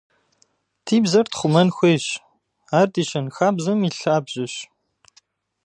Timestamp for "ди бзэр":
0.85-1.27